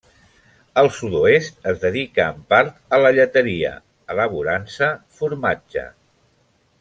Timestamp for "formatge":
5.21-5.85